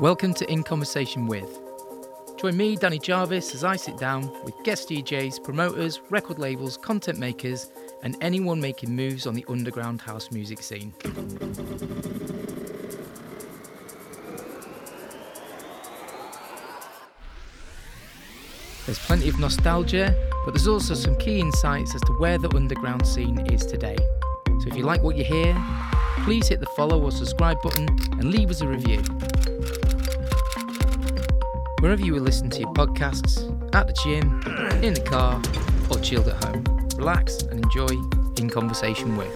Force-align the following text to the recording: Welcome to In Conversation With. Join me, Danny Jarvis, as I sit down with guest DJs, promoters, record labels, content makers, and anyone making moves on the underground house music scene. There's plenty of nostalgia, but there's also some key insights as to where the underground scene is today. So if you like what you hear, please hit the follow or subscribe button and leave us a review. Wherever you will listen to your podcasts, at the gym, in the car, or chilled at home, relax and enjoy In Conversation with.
Welcome 0.00 0.32
to 0.34 0.48
In 0.48 0.62
Conversation 0.62 1.26
With. 1.26 1.58
Join 2.36 2.56
me, 2.56 2.76
Danny 2.76 3.00
Jarvis, 3.00 3.52
as 3.52 3.64
I 3.64 3.74
sit 3.74 3.98
down 3.98 4.30
with 4.44 4.54
guest 4.62 4.88
DJs, 4.90 5.42
promoters, 5.42 6.00
record 6.08 6.38
labels, 6.38 6.76
content 6.76 7.18
makers, 7.18 7.68
and 8.04 8.16
anyone 8.20 8.60
making 8.60 8.94
moves 8.94 9.26
on 9.26 9.34
the 9.34 9.44
underground 9.48 10.00
house 10.00 10.30
music 10.30 10.62
scene. 10.62 10.94
There's 18.86 19.00
plenty 19.00 19.28
of 19.28 19.40
nostalgia, 19.40 20.14
but 20.44 20.54
there's 20.54 20.68
also 20.68 20.94
some 20.94 21.16
key 21.16 21.40
insights 21.40 21.92
as 21.96 22.02
to 22.02 22.12
where 22.20 22.38
the 22.38 22.54
underground 22.54 23.04
scene 23.04 23.40
is 23.52 23.66
today. 23.66 23.96
So 24.46 24.68
if 24.68 24.76
you 24.76 24.84
like 24.84 25.02
what 25.02 25.16
you 25.16 25.24
hear, 25.24 25.60
please 26.22 26.46
hit 26.46 26.60
the 26.60 26.66
follow 26.76 27.02
or 27.02 27.10
subscribe 27.10 27.60
button 27.62 27.88
and 28.12 28.26
leave 28.26 28.48
us 28.48 28.60
a 28.60 28.68
review. 28.68 29.02
Wherever 31.80 32.04
you 32.04 32.14
will 32.14 32.22
listen 32.22 32.50
to 32.50 32.58
your 32.58 32.72
podcasts, 32.72 33.38
at 33.72 33.86
the 33.86 33.92
gym, 34.02 34.42
in 34.82 34.94
the 34.94 35.00
car, 35.00 35.40
or 35.88 36.02
chilled 36.02 36.26
at 36.26 36.42
home, 36.44 36.64
relax 36.96 37.42
and 37.42 37.62
enjoy 37.62 37.86
In 38.36 38.50
Conversation 38.50 39.16
with. 39.16 39.32